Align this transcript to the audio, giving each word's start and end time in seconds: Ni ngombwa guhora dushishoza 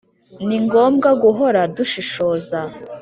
Ni 0.47 0.57
ngombwa 0.65 1.09
guhora 1.23 1.61
dushishoza 1.75 2.59